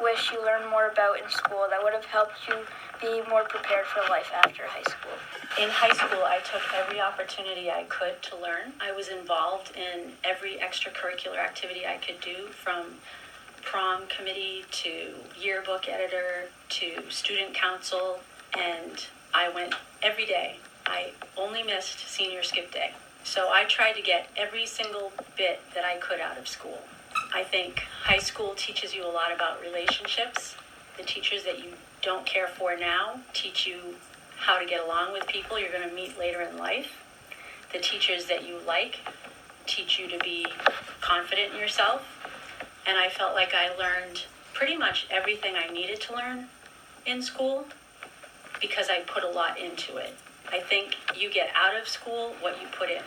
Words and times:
wish 0.00 0.32
you 0.32 0.44
learned 0.44 0.70
more 0.70 0.88
about 0.88 1.20
in 1.20 1.28
school 1.28 1.66
that 1.70 1.82
would 1.82 1.92
have 1.92 2.04
helped 2.04 2.36
you 2.48 2.54
be 3.00 3.22
more 3.28 3.44
prepared 3.44 3.86
for 3.86 4.00
life 4.10 4.30
after 4.34 4.64
high 4.66 4.82
school? 4.82 5.12
In 5.62 5.68
high 5.70 5.94
school, 5.94 6.24
I 6.24 6.38
took 6.38 6.62
every 6.74 7.00
opportunity 7.00 7.70
I 7.70 7.84
could 7.84 8.20
to 8.22 8.36
learn. 8.36 8.72
I 8.80 8.92
was 8.92 9.08
involved 9.08 9.72
in 9.76 10.12
every 10.24 10.56
extracurricular 10.56 11.38
activity 11.38 11.86
I 11.86 11.96
could 11.96 12.20
do 12.20 12.48
from 12.48 12.86
prom 13.62 14.02
committee 14.08 14.64
to 14.70 15.14
yearbook 15.38 15.88
editor 15.88 16.48
to 16.68 17.10
student 17.10 17.54
council, 17.54 18.20
and 18.58 19.06
I 19.34 19.48
went 19.50 19.74
every 20.02 20.26
day. 20.26 20.56
I 20.86 21.12
only 21.36 21.62
missed 21.62 22.08
senior 22.08 22.42
skip 22.42 22.72
day. 22.72 22.92
So 23.24 23.50
I 23.52 23.64
tried 23.64 23.92
to 23.92 24.02
get 24.02 24.30
every 24.36 24.64
single 24.64 25.12
bit 25.36 25.60
that 25.74 25.84
I 25.84 25.96
could 25.98 26.20
out 26.20 26.38
of 26.38 26.48
school. 26.48 26.78
I 27.34 27.44
think 27.44 27.80
high 28.02 28.18
school 28.18 28.54
teaches 28.56 28.94
you 28.94 29.04
a 29.04 29.08
lot 29.12 29.32
about 29.34 29.60
relationships. 29.60 30.56
The 30.96 31.02
teachers 31.02 31.44
that 31.44 31.58
you 31.58 31.72
don't 32.00 32.24
care 32.24 32.48
for 32.48 32.76
now 32.76 33.20
teach 33.34 33.66
you 33.66 33.80
how 34.38 34.58
to 34.58 34.64
get 34.64 34.82
along 34.82 35.12
with 35.12 35.26
people 35.26 35.58
you're 35.58 35.72
going 35.72 35.88
to 35.88 35.94
meet 35.94 36.18
later 36.18 36.40
in 36.40 36.56
life. 36.56 37.02
The 37.72 37.80
teachers 37.80 38.26
that 38.26 38.46
you 38.46 38.58
like 38.66 39.00
teach 39.66 39.98
you 39.98 40.08
to 40.08 40.18
be 40.18 40.46
confident 41.00 41.52
in 41.52 41.60
yourself. 41.60 42.02
And 42.86 42.96
I 42.96 43.10
felt 43.10 43.34
like 43.34 43.52
I 43.52 43.76
learned 43.76 44.24
pretty 44.54 44.76
much 44.76 45.06
everything 45.10 45.54
I 45.54 45.70
needed 45.70 46.00
to 46.02 46.14
learn 46.14 46.46
in 47.04 47.20
school 47.20 47.66
because 48.60 48.88
I 48.88 49.00
put 49.00 49.22
a 49.22 49.28
lot 49.28 49.58
into 49.58 49.98
it. 49.98 50.14
I 50.50 50.60
think 50.60 50.96
you 51.14 51.30
get 51.30 51.50
out 51.54 51.76
of 51.76 51.86
school 51.86 52.34
what 52.40 52.60
you 52.60 52.68
put 52.68 52.88
in. 52.88 53.02